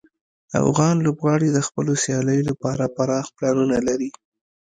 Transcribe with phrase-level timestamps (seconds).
[0.61, 4.09] افغان لوبغاړي د خپلو سیالیو لپاره پراخ پلانونه لري.